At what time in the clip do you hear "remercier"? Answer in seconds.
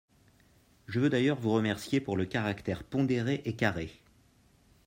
1.51-2.01